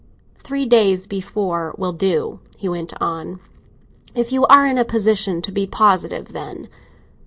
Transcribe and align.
"Three 0.39 0.65
days 0.65 1.05
before 1.05 1.75
will 1.77 1.93
do," 1.93 2.39
he 2.57 2.67
went 2.67 2.91
on, 2.99 3.39
"if 4.15 4.31
you 4.31 4.47
are 4.47 4.65
in 4.65 4.79
a 4.79 4.83
position 4.83 5.43
to 5.43 5.51
be 5.51 5.67
positive 5.67 6.29
then. 6.29 6.69